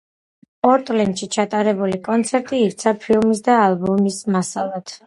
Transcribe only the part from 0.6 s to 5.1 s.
პორტლენდში ჩატარებული კონცერტი იქცა ფილმის და ალბომის მასალად.